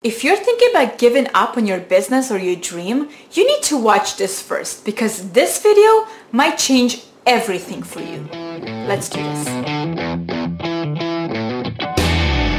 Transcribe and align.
If 0.00 0.22
you're 0.22 0.36
thinking 0.36 0.68
about 0.70 0.98
giving 0.98 1.26
up 1.34 1.56
on 1.56 1.66
your 1.66 1.80
business 1.80 2.30
or 2.30 2.38
your 2.38 2.54
dream, 2.54 3.08
you 3.32 3.44
need 3.44 3.64
to 3.64 3.76
watch 3.76 4.16
this 4.16 4.40
first 4.40 4.84
because 4.84 5.32
this 5.32 5.60
video 5.60 6.06
might 6.30 6.56
change 6.56 7.02
everything 7.26 7.82
for 7.82 7.98
you. 7.98 8.20
Let's 8.86 9.08
do 9.08 9.20
this. 9.20 9.48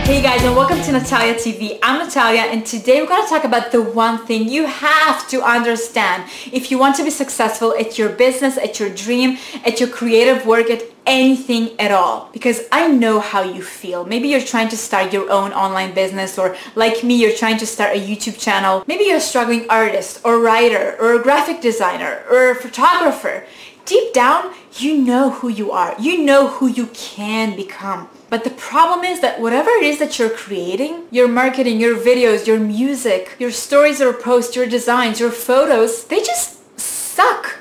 Hey 0.09 0.23
guys 0.23 0.41
and 0.41 0.55
welcome 0.55 0.81
to 0.81 0.91
Natalia 0.91 1.35
TV. 1.35 1.77
I'm 1.83 2.03
Natalia 2.03 2.41
and 2.41 2.65
today 2.65 2.99
we're 2.99 3.07
going 3.07 3.23
to 3.23 3.29
talk 3.29 3.43
about 3.43 3.71
the 3.71 3.83
one 3.83 4.25
thing 4.25 4.49
you 4.49 4.65
have 4.65 5.27
to 5.27 5.43
understand 5.43 6.23
if 6.51 6.71
you 6.71 6.79
want 6.79 6.95
to 6.95 7.03
be 7.03 7.11
successful 7.11 7.75
at 7.77 7.99
your 7.99 8.09
business, 8.09 8.57
at 8.57 8.79
your 8.79 8.89
dream, 8.89 9.37
at 9.67 9.79
your 9.79 9.87
creative 9.87 10.47
work, 10.47 10.71
at 10.71 10.81
anything 11.05 11.79
at 11.79 11.91
all 11.91 12.27
because 12.33 12.61
I 12.71 12.87
know 12.87 13.19
how 13.19 13.43
you 13.43 13.61
feel. 13.61 14.03
Maybe 14.03 14.29
you're 14.29 14.41
trying 14.41 14.69
to 14.69 14.77
start 14.77 15.13
your 15.13 15.29
own 15.29 15.53
online 15.53 15.93
business 15.93 16.39
or 16.39 16.57
like 16.73 17.03
me, 17.03 17.13
you're 17.21 17.37
trying 17.37 17.59
to 17.59 17.67
start 17.67 17.95
a 17.95 17.99
YouTube 17.99 18.39
channel. 18.39 18.83
Maybe 18.87 19.03
you're 19.03 19.17
a 19.17 19.21
struggling 19.21 19.69
artist 19.69 20.21
or 20.25 20.39
writer 20.39 20.97
or 20.99 21.13
a 21.13 21.21
graphic 21.21 21.61
designer 21.61 22.23
or 22.31 22.49
a 22.49 22.55
photographer. 22.55 23.45
Deep 23.89 24.13
down, 24.13 24.53
you 24.73 24.95
know 24.95 25.31
who 25.31 25.49
you 25.49 25.71
are. 25.71 25.95
You 25.99 26.23
know 26.23 26.47
who 26.47 26.67
you 26.67 26.85
can 26.93 27.55
become. 27.55 28.07
But 28.29 28.43
the 28.43 28.51
problem 28.51 29.03
is 29.03 29.19
that 29.21 29.41
whatever 29.41 29.71
it 29.71 29.83
is 29.83 29.97
that 29.97 30.19
you're 30.19 30.29
creating, 30.29 31.05
your 31.09 31.27
marketing, 31.27 31.79
your 31.79 31.97
videos, 31.97 32.45
your 32.45 32.59
music, 32.59 33.35
your 33.39 33.49
stories 33.49 33.99
or 33.99 34.13
posts, 34.13 34.55
your 34.55 34.67
designs, 34.67 35.19
your 35.19 35.31
photos, 35.31 36.03
they 36.03 36.19
just 36.19 36.79
suck, 36.79 37.57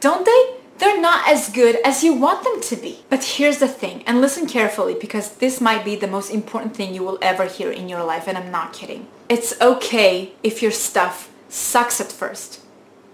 don't 0.00 0.24
they? 0.24 0.56
they're 0.78 1.00
not 1.00 1.28
as 1.28 1.50
good 1.50 1.76
as 1.84 2.04
you 2.04 2.12
want 2.14 2.44
them 2.44 2.60
to 2.60 2.76
be. 2.76 3.00
But 3.08 3.24
here's 3.24 3.58
the 3.58 3.68
thing, 3.68 4.02
and 4.06 4.20
listen 4.20 4.46
carefully 4.46 4.94
because 4.94 5.36
this 5.36 5.60
might 5.60 5.84
be 5.84 5.96
the 5.96 6.06
most 6.06 6.30
important 6.30 6.76
thing 6.76 6.94
you 6.94 7.02
will 7.02 7.18
ever 7.22 7.46
hear 7.46 7.70
in 7.70 7.88
your 7.88 8.04
life, 8.04 8.26
and 8.28 8.36
I'm 8.36 8.50
not 8.50 8.72
kidding. 8.72 9.06
It's 9.28 9.58
okay 9.60 10.32
if 10.42 10.62
your 10.62 10.72
stuff 10.72 11.30
sucks 11.48 12.00
at 12.00 12.12
first. 12.12 12.60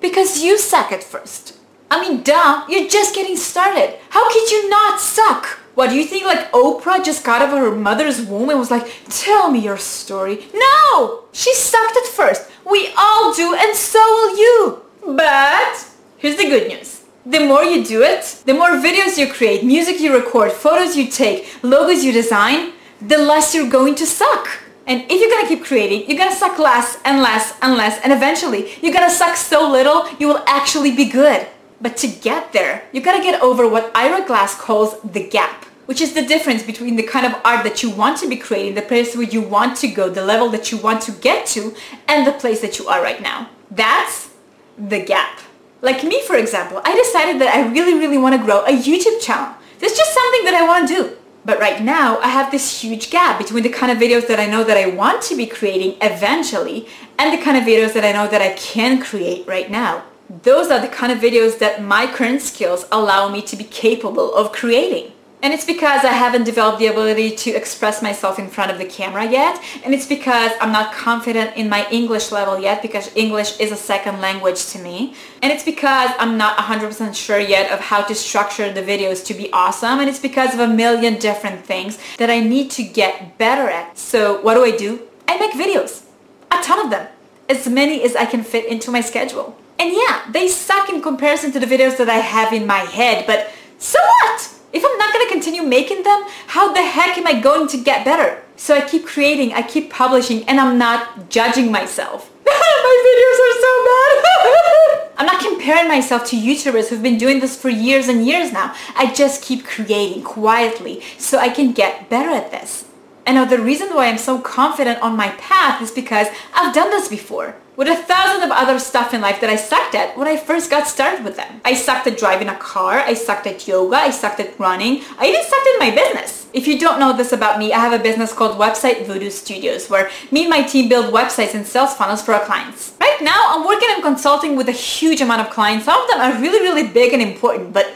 Because 0.01 0.43
you 0.43 0.59
suck 0.59 0.90
at 0.90 1.05
first. 1.05 1.59
I 1.93 2.01
mean, 2.01 2.23
duh, 2.23 2.65
you're 2.71 2.88
just 2.88 3.15
getting 3.15 3.37
started. 3.37 3.98
How 4.09 4.26
could 4.32 4.51
you 4.51 4.71
not 4.71 4.98
suck? 4.98 5.45
What, 5.74 5.90
do 5.90 5.96
you 5.96 6.07
think 6.07 6.24
like 6.24 6.51
Oprah 6.52 7.04
just 7.04 7.23
got 7.23 7.43
out 7.43 7.52
of 7.52 7.59
her 7.59 7.71
mother's 7.71 8.23
womb 8.23 8.49
and 8.49 8.59
was 8.59 8.71
like, 8.71 8.90
tell 9.10 9.51
me 9.51 9.59
your 9.59 9.76
story? 9.76 10.46
No! 10.54 11.24
She 11.32 11.52
sucked 11.54 11.99
at 11.99 12.07
first. 12.07 12.51
We 12.65 12.90
all 12.96 13.34
do 13.34 13.54
and 13.54 13.76
so 13.76 13.99
will 13.99 14.38
you. 14.38 14.82
But 15.04 15.87
here's 16.16 16.37
the 16.37 16.45
good 16.45 16.68
news 16.68 17.04
the 17.26 17.40
more 17.40 17.62
you 17.62 17.84
do 17.84 18.02
it, 18.02 18.43
the 18.46 18.54
more 18.54 18.71
videos 18.71 19.18
you 19.18 19.30
create, 19.30 19.62
music 19.62 20.01
you 20.01 20.15
record, 20.15 20.51
photos 20.51 20.96
you 20.96 21.09
take, 21.09 21.46
logos 21.62 22.02
you 22.02 22.10
design, 22.10 22.73
the 23.02 23.18
less 23.18 23.54
you're 23.54 23.68
going 23.68 23.96
to 23.96 24.06
suck. 24.06 24.49
And 24.87 25.02
if 25.10 25.21
you're 25.21 25.30
gonna 25.30 25.46
keep 25.46 25.62
creating, 25.62 26.09
you're 26.09 26.18
gonna 26.18 26.34
suck 26.34 26.59
less 26.59 26.99
and 27.04 27.21
less 27.21 27.52
and 27.60 27.74
less, 27.74 28.01
and 28.02 28.15
eventually 28.15 28.73
you're 28.80 28.95
gonna 28.95 29.10
suck 29.10 29.37
so 29.37 29.71
little 29.71 30.09
you 30.18 30.27
will 30.27 30.43
actually 30.46 30.96
be 30.96 31.04
good. 31.04 31.46
But 31.83 31.97
to 31.99 32.07
get 32.07 32.52
there, 32.52 32.85
you 32.93 33.01
gotta 33.01 33.23
get 33.23 33.43
over 33.43 33.69
what 33.69 33.91
Ira 33.93 34.25
Glass 34.25 34.55
calls 34.55 35.01
the 35.02 35.29
gap, 35.29 35.65
which 35.87 36.01
is 36.01 36.15
the 36.15 36.24
difference 36.24 36.63
between 36.63 36.95
the 36.95 37.02
kind 37.02 37.27
of 37.27 37.35
art 37.45 37.65
that 37.65 37.83
you 37.83 37.91
want 37.91 38.19
to 38.19 38.29
be 38.29 38.37
creating, 38.37 38.77
the 38.77 38.83
place 38.83 39.16
where 39.16 39.27
you 39.27 39.43
want 39.43 39.77
to 39.79 39.89
go, 39.89 40.09
the 40.09 40.24
level 40.24 40.49
that 40.51 40.71
you 40.71 40.79
want 40.79 41.02
to 41.02 41.13
get 41.13 41.45
to, 41.49 41.74
and 42.07 42.24
the 42.24 42.33
place 42.33 42.61
that 42.61 42.79
you 42.79 42.87
are 42.87 43.02
right 43.02 43.21
now. 43.21 43.51
That's 43.69 44.30
the 44.79 45.05
gap. 45.05 45.41
Like 45.80 46.05
me, 46.05 46.23
for 46.24 46.37
example, 46.37 46.80
I 46.85 46.95
decided 46.95 47.41
that 47.41 47.52
I 47.52 47.69
really, 47.69 47.95
really 47.95 48.17
want 48.17 48.37
to 48.37 48.46
grow 48.46 48.65
a 48.65 48.71
YouTube 48.71 49.21
channel. 49.21 49.52
That's 49.80 49.96
just 49.96 50.15
something 50.15 50.45
that 50.45 50.55
I 50.55 50.65
want 50.65 50.89
to 50.89 50.95
do. 50.95 51.17
But 51.45 51.59
right 51.59 51.83
now, 51.83 52.21
I 52.21 52.29
have 52.29 52.52
this 52.52 52.80
huge 52.80 53.11
gap 53.11 53.39
between 53.39 53.65
the 53.65 53.69
kind 53.69 53.91
of 53.91 53.99
videos 53.99 54.29
that 54.29 54.39
I 54.39 54.46
know 54.46 54.63
that 54.63 54.77
I 54.77 54.87
want 54.87 55.23
to 55.23 55.37
be 55.37 55.46
creating 55.46 55.96
eventually 56.01 56.87
and 57.19 57.37
the 57.37 57.43
kind 57.43 57.57
of 57.57 57.65
videos 57.65 57.93
that 57.95 58.05
I 58.05 58.13
know 58.13 58.29
that 58.29 58.41
I 58.41 58.52
can 58.52 59.02
create 59.02 59.45
right 59.49 59.69
now. 59.69 60.05
Those 60.41 60.71
are 60.71 60.80
the 60.80 60.88
kind 60.88 61.13
of 61.13 61.19
videos 61.19 61.59
that 61.59 61.83
my 61.83 62.07
current 62.07 62.41
skills 62.41 62.87
allow 62.91 63.29
me 63.29 63.43
to 63.43 63.55
be 63.55 63.65
capable 63.65 64.34
of 64.34 64.51
creating. 64.51 65.12
And 65.43 65.53
it's 65.53 65.67
because 65.67 66.06
I 66.06 66.12
haven't 66.12 66.45
developed 66.45 66.79
the 66.79 66.87
ability 66.87 67.37
to 67.37 67.51
express 67.51 68.01
myself 68.01 68.39
in 68.39 68.49
front 68.49 68.71
of 68.71 68.79
the 68.79 68.87
camera 68.87 69.27
yet. 69.27 69.62
And 69.84 69.93
it's 69.93 70.06
because 70.06 70.53
I'm 70.59 70.73
not 70.73 70.95
confident 70.95 71.55
in 71.56 71.69
my 71.69 71.87
English 71.91 72.33
level 72.33 72.59
yet 72.59 72.81
because 72.81 73.15
English 73.15 73.61
is 73.61 73.73
a 73.73 73.77
second 73.77 74.23
language 74.23 74.65
to 74.69 74.79
me. 74.79 75.15
And 75.43 75.53
it's 75.53 75.65
because 75.65 76.12
I'm 76.19 76.39
not 76.39 76.56
100% 76.56 77.15
sure 77.15 77.39
yet 77.39 77.71
of 77.71 77.81
how 77.81 78.03
to 78.03 78.15
structure 78.15 78.73
the 78.73 78.83
videos 78.83 79.23
to 79.27 79.35
be 79.35 79.53
awesome. 79.53 80.01
And 80.01 80.09
it's 80.09 80.21
because 80.21 80.55
of 80.55 80.61
a 80.61 80.69
million 80.69 81.19
different 81.19 81.67
things 81.67 81.99
that 82.17 82.31
I 82.31 82.41
need 82.41 82.71
to 82.71 82.83
get 82.83 83.37
better 83.37 83.69
at. 83.69 83.99
So 83.99 84.41
what 84.41 84.55
do 84.55 84.65
I 84.65 84.75
do? 84.75 85.03
I 85.29 85.37
make 85.39 85.53
videos. 85.53 86.05
A 86.51 86.62
ton 86.62 86.87
of 86.87 86.91
them. 86.91 87.06
As 87.51 87.69
many 87.69 88.03
as 88.03 88.17
I 88.17 88.25
can 88.25 88.43
fit 88.43 88.65
into 88.65 88.91
my 88.91 89.03
schedule. 89.03 89.59
And 89.82 89.93
yeah, 89.93 90.31
they 90.31 90.47
suck 90.47 90.91
in 90.91 91.03
comparison 91.03 91.50
to 91.50 91.59
the 91.59 91.66
videos 91.66 91.97
that 91.97 92.09
I 92.09 92.19
have 92.19 92.53
in 92.53 92.69
my 92.69 92.78
head, 92.78 93.26
but 93.26 93.50
so 93.78 93.98
what? 93.98 94.48
If 94.72 94.84
I'm 94.84 94.97
not 94.97 95.12
going 95.12 95.26
to 95.26 95.32
continue 95.32 95.62
making 95.65 96.04
them, 96.04 96.22
how 96.47 96.72
the 96.72 96.81
heck 96.81 97.19
am 97.19 97.26
I 97.26 97.41
going 97.41 97.66
to 97.66 97.78
get 97.78 98.04
better? 98.04 98.41
So 98.54 98.76
I 98.76 98.82
keep 98.82 99.04
creating, 99.04 99.54
I 99.54 99.62
keep 99.62 99.91
publishing, 99.91 100.44
and 100.44 100.60
I'm 100.60 100.78
not 100.78 101.28
judging 101.31 101.72
myself. 101.72 102.31
My 102.47 102.97
videos 103.09 103.38
are 103.47 103.56
so 103.65 103.72
bad. 103.91 105.10
I'm 105.19 105.26
not 105.26 105.43
comparing 105.43 105.88
myself 105.88 106.26
to 106.26 106.37
YouTubers 106.37 106.88
who've 106.88 107.03
been 107.03 107.19
doing 107.19 107.41
this 107.41 107.60
for 107.60 107.69
years 107.69 108.06
and 108.06 108.25
years 108.25 108.53
now. 108.53 108.76
I 108.94 109.12
just 109.12 109.43
keep 109.43 109.64
creating 109.64 110.22
quietly 110.22 111.03
so 111.19 111.38
I 111.38 111.49
can 111.49 111.72
get 111.72 112.09
better 112.09 112.31
at 112.31 112.53
this. 112.53 112.84
And 113.25 113.37
now 113.37 113.44
the 113.44 113.59
reason 113.59 113.88
why 113.94 114.09
I'm 114.09 114.19
so 114.19 114.41
confident 114.41 115.00
on 115.00 115.16
my 115.16 115.28
path 115.31 115.81
is 115.81 115.91
because 115.91 116.27
I've 116.55 116.75
done 116.75 116.91
this 116.91 117.09
before 117.09 117.55
with 117.77 117.88
a 117.88 117.97
thousand 117.97 118.43
of 118.43 118.50
other 118.50 118.78
stuff 118.78 119.15
in 119.15 119.21
life 119.21 119.41
that 119.41 119.49
I 119.49 119.56
sucked 119.56 119.94
at 119.94 120.16
when 120.16 120.28
I 120.28 120.37
first 120.37 120.71
got 120.71 120.87
started 120.87 121.25
with 121.25 121.37
them. 121.37 121.61
I 121.65 121.75
sucked 121.75 122.06
at 122.06 122.19
driving 122.19 122.49
a 122.49 122.56
car, 122.56 122.99
I 122.99 123.15
sucked 123.15 123.47
at 123.47 123.66
yoga, 123.66 123.97
I 123.97 124.11
sucked 124.11 124.41
at 124.41 124.59
running, 124.59 125.03
I 125.19 125.27
even 125.27 125.43
sucked 125.43 125.69
at 125.69 125.78
my 125.78 125.91
business. 125.91 126.47
If 126.53 126.66
you 126.66 126.78
don't 126.78 127.00
know 127.00 127.16
this 127.16 127.32
about 127.32 127.59
me, 127.59 127.72
I 127.72 127.78
have 127.78 127.99
a 127.99 128.03
business 128.03 128.32
called 128.32 128.59
Website 128.59 129.06
Voodoo 129.06 129.31
Studios 129.31 129.88
where 129.88 130.11
me 130.31 130.43
and 130.43 130.50
my 130.50 130.62
team 130.62 130.88
build 130.88 131.15
websites 131.15 131.55
and 131.55 131.66
sales 131.66 131.94
funnels 131.94 132.22
for 132.22 132.34
our 132.34 132.44
clients. 132.44 132.93
Right 133.00 133.19
now, 133.22 133.56
I'm 133.56 133.66
working 133.66 133.88
and 133.91 134.03
consulting 134.03 134.55
with 134.55 134.69
a 134.69 134.72
huge 134.72 135.22
amount 135.22 135.41
of 135.41 135.50
clients. 135.50 135.87
Some 135.87 136.03
of 136.03 136.11
them 136.11 136.21
are 136.21 136.41
really, 136.43 136.61
really 136.61 136.87
big 136.87 137.15
and 137.15 137.22
important, 137.22 137.72
but 137.72 137.94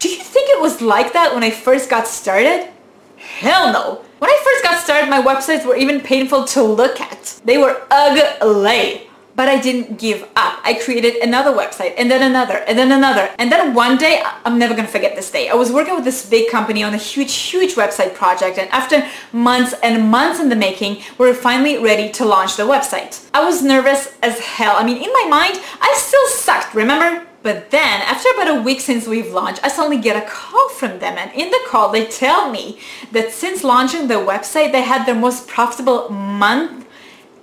do 0.00 0.08
you 0.08 0.16
think 0.16 0.50
it 0.50 0.60
was 0.60 0.82
like 0.82 1.12
that 1.12 1.32
when 1.32 1.44
I 1.44 1.50
first 1.50 1.88
got 1.88 2.08
started? 2.08 2.68
Hell 3.16 3.72
no. 3.72 4.04
When 4.22 4.30
I 4.30 4.40
first 4.44 4.62
got 4.62 4.80
started, 4.80 5.10
my 5.10 5.20
websites 5.20 5.66
were 5.66 5.74
even 5.74 6.00
painful 6.00 6.44
to 6.44 6.62
look 6.62 7.00
at. 7.00 7.40
They 7.44 7.58
were 7.58 7.82
ugly. 7.90 9.08
But 9.34 9.48
I 9.48 9.60
didn't 9.60 9.98
give 9.98 10.22
up. 10.36 10.60
I 10.62 10.74
created 10.74 11.16
another 11.16 11.52
website 11.52 11.94
and 11.96 12.10
then 12.10 12.22
another 12.22 12.58
and 12.68 12.78
then 12.78 12.92
another. 12.92 13.30
And 13.38 13.50
then 13.50 13.72
one 13.74 13.96
day, 13.96 14.22
I'm 14.44 14.58
never 14.58 14.74
gonna 14.74 14.88
forget 14.88 15.16
this 15.16 15.30
day. 15.30 15.48
I 15.48 15.54
was 15.54 15.72
working 15.72 15.94
with 15.94 16.04
this 16.04 16.28
big 16.28 16.50
company 16.50 16.82
on 16.82 16.92
a 16.92 16.98
huge, 16.98 17.34
huge 17.34 17.74
website 17.74 18.14
project. 18.14 18.58
And 18.58 18.68
after 18.70 19.06
months 19.32 19.74
and 19.82 20.10
months 20.10 20.38
in 20.38 20.50
the 20.50 20.56
making, 20.56 21.02
we 21.18 21.26
were 21.26 21.34
finally 21.34 21.78
ready 21.78 22.10
to 22.10 22.24
launch 22.24 22.56
the 22.56 22.64
website. 22.64 23.26
I 23.32 23.42
was 23.44 23.62
nervous 23.62 24.12
as 24.22 24.38
hell. 24.38 24.74
I 24.76 24.84
mean, 24.84 24.98
in 24.98 25.10
my 25.12 25.26
mind, 25.28 25.60
I 25.80 25.94
still 25.96 26.28
sucked, 26.28 26.74
remember? 26.74 27.26
But 27.42 27.70
then, 27.70 28.02
after 28.02 28.28
about 28.34 28.56
a 28.56 28.62
week 28.62 28.80
since 28.80 29.08
we've 29.08 29.32
launched, 29.32 29.64
I 29.64 29.68
suddenly 29.68 29.98
get 29.98 30.16
a 30.16 30.28
call 30.28 30.68
from 30.68 31.00
them. 31.00 31.18
And 31.18 31.32
in 31.32 31.50
the 31.50 31.60
call, 31.66 31.90
they 31.90 32.06
tell 32.06 32.50
me 32.50 32.78
that 33.10 33.32
since 33.32 33.64
launching 33.64 34.06
the 34.06 34.14
website, 34.14 34.70
they 34.70 34.82
had 34.82 35.06
their 35.06 35.16
most 35.16 35.48
profitable 35.48 36.08
month 36.10 36.86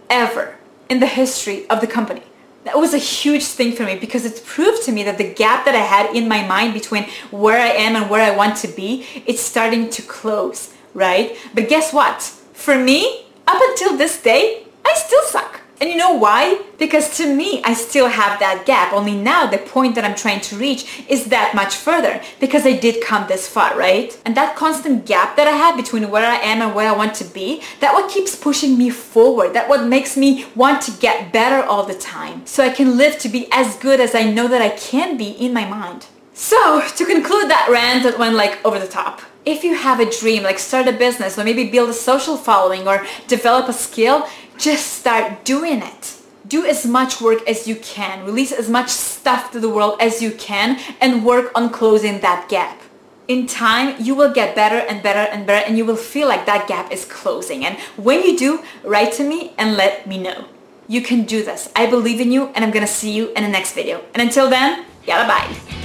ever 0.10 0.59
in 0.90 1.00
the 1.00 1.08
history 1.08 1.68
of 1.70 1.82
the 1.82 1.88
company. 1.88 2.24
That 2.66 2.78
was 2.78 2.94
a 2.94 2.98
huge 2.98 3.46
thing 3.46 3.74
for 3.74 3.84
me 3.84 3.96
because 3.96 4.26
it 4.26 4.44
proved 4.46 4.84
to 4.84 4.92
me 4.92 5.04
that 5.04 5.18
the 5.18 5.34
gap 5.34 5.66
that 5.66 5.76
I 5.76 5.80
had 5.80 6.16
in 6.16 6.28
my 6.28 6.46
mind 6.46 6.74
between 6.74 7.06
where 7.32 7.60
I 7.60 7.70
am 7.70 7.96
and 7.96 8.10
where 8.10 8.22
I 8.22 8.36
want 8.36 8.58
to 8.58 8.68
be, 8.68 9.06
it's 9.26 9.42
starting 9.42 9.90
to 9.92 10.02
close, 10.02 10.74
right? 10.94 11.38
But 11.54 11.70
guess 11.70 11.94
what? 11.94 12.22
For 12.54 12.78
me, 12.78 13.26
up 13.48 13.62
until 13.70 13.96
this 13.98 14.22
day, 14.22 14.66
I 14.86 14.94
still 14.96 15.24
suck. 15.24 15.62
And 15.82 15.90
you 15.90 15.96
know 15.96 16.14
why? 16.14 16.62
Because 16.78 17.16
to 17.18 17.34
me, 17.34 17.62
I 17.64 17.74
still 17.74 18.10
have 18.10 18.40
that 18.40 18.66
gap. 18.66 18.92
Only 18.92 19.16
now 19.16 19.46
the 19.46 19.58
point 19.58 19.96
that 19.96 20.04
I'm 20.04 20.16
trying 20.16 20.42
to 20.42 20.58
reach 20.58 21.04
is 21.08 21.26
that 21.26 21.56
much 21.56 21.76
further 21.76 22.22
because 22.42 22.66
I 22.66 22.74
did 22.74 23.02
come 23.04 23.28
this 23.28 23.48
far, 23.48 23.78
right? 23.78 24.20
And 24.26 24.36
that 24.36 24.58
constant 24.58 25.06
gap 25.06 25.38
that 25.38 25.48
I 25.48 25.52
have 25.52 25.78
between 25.78 26.10
where 26.10 26.26
I 26.26 26.36
am 26.36 26.62
and 26.62 26.76
where 26.76 26.90
I 26.90 26.96
want 26.96 27.14
to 27.16 27.24
be, 27.24 27.62
that 27.80 27.94
what 27.94 28.12
keeps 28.12 28.36
pushing 28.36 28.78
me 28.78 28.90
forward. 28.90 29.54
That 29.54 29.70
what 29.70 29.86
makes 29.86 30.18
me 30.18 30.46
want 30.54 30.82
to 30.84 30.92
get 30.92 31.32
better 31.32 31.66
all 31.66 31.86
the 31.86 31.94
time. 31.94 32.46
So 32.46 32.62
I 32.64 32.72
can 32.72 32.98
live 32.98 33.18
to 33.20 33.30
be 33.30 33.48
as 33.52 33.78
good 33.78 34.02
as 34.02 34.14
I 34.14 34.24
know 34.24 34.50
that 34.50 34.62
I 34.62 34.70
can 34.70 35.16
be 35.16 35.30
in 35.30 35.54
my 35.54 35.66
mind. 35.66 36.08
So 36.34 36.82
to 36.82 37.06
conclude 37.06 37.50
that 37.50 37.68
rant 37.70 38.04
that 38.04 38.18
went 38.18 38.36
like 38.36 38.66
over 38.66 38.80
the 38.80 38.88
top, 38.88 39.22
if 39.46 39.64
you 39.64 39.76
have 39.76 40.00
a 40.00 40.10
dream, 40.10 40.44
like 40.44 40.60
start 40.60 40.88
a 40.88 40.94
business 40.94 41.38
or 41.38 41.44
maybe 41.44 41.70
build 41.70 41.90
a 41.90 41.94
social 41.94 42.38
following 42.38 42.88
or 42.88 43.06
develop 43.28 43.68
a 43.68 43.74
skill, 43.74 44.28
just 44.60 45.00
start 45.00 45.44
doing 45.46 45.82
it. 45.82 46.16
Do 46.48 46.66
as 46.66 46.86
much 46.86 47.22
work 47.22 47.48
as 47.48 47.68
you 47.68 47.76
can. 47.78 48.26
Release 48.26 48.52
as 48.52 48.70
much 48.70 48.90
stuff 48.90 49.52
to 49.52 49.60
the 49.60 49.70
world 49.70 49.98
as 50.00 50.22
you 50.22 50.32
can 50.32 50.80
and 51.00 51.26
work 51.26 51.52
on 51.56 51.70
closing 51.70 52.20
that 52.22 52.50
gap. 52.50 52.82
in 53.30 53.46
time, 53.46 53.96
you 54.00 54.16
will 54.16 54.34
get 54.34 54.56
better 54.56 54.80
and 54.90 55.04
better 55.04 55.20
and 55.32 55.46
better 55.46 55.64
and 55.66 55.78
you 55.78 55.86
will 55.86 55.96
feel 55.96 56.28
like 56.28 56.48
that 56.48 56.68
gap 56.68 56.92
is 56.92 57.06
closing. 57.06 57.64
And 57.64 57.78
when 57.96 58.24
you 58.24 58.36
do, 58.36 58.64
write 58.84 59.14
to 59.14 59.24
me 59.24 59.54
and 59.58 59.78
let 59.78 60.08
me 60.08 60.18
know. 60.18 60.46
You 60.88 61.02
can 61.02 61.24
do 61.24 61.44
this. 61.44 61.70
I 61.76 61.86
believe 61.86 62.20
in 62.20 62.32
you 62.32 62.48
and 62.56 62.66
I'm 62.66 62.72
gonna 62.72 62.88
see 62.88 63.12
you 63.12 63.30
in 63.38 63.44
the 63.44 63.50
next 63.50 63.74
video. 63.74 64.04
And 64.16 64.24
until 64.24 64.50
then, 64.50 64.84
yalla 65.06 65.28
bye. 65.28 65.79